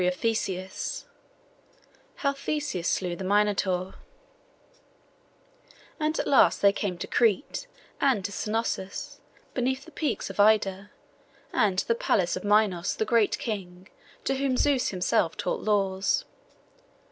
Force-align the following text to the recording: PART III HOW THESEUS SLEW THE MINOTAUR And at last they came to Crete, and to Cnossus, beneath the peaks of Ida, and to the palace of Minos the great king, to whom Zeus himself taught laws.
PART 0.01 0.25
III 0.25 0.67
HOW 2.15 2.33
THESEUS 2.33 2.87
SLEW 2.87 3.15
THE 3.15 3.23
MINOTAUR 3.23 3.93
And 5.99 6.17
at 6.19 6.25
last 6.25 6.59
they 6.63 6.71
came 6.73 6.97
to 6.97 7.05
Crete, 7.05 7.67
and 7.99 8.25
to 8.25 8.31
Cnossus, 8.31 9.19
beneath 9.53 9.85
the 9.85 9.91
peaks 9.91 10.31
of 10.31 10.39
Ida, 10.39 10.89
and 11.53 11.77
to 11.77 11.87
the 11.87 11.93
palace 11.93 12.35
of 12.35 12.43
Minos 12.43 12.95
the 12.95 13.05
great 13.05 13.37
king, 13.37 13.89
to 14.23 14.37
whom 14.37 14.57
Zeus 14.57 14.87
himself 14.87 15.37
taught 15.37 15.61
laws. 15.61 16.25